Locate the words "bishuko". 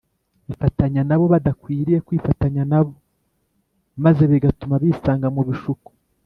5.49-5.89